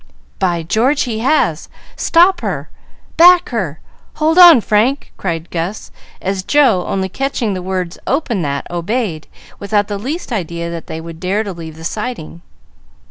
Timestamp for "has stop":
1.19-2.41